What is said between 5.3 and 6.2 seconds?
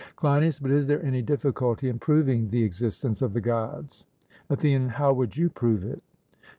you prove it?